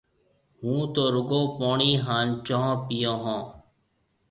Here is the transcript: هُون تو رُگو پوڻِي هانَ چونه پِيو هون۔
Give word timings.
هُون 0.59 0.79
تو 0.93 1.03
رُگو 1.15 1.41
پوڻِي 1.57 1.91
هانَ 2.05 2.27
چونه 2.45 2.73
پِيو 2.85 3.13
هون۔ 3.23 3.41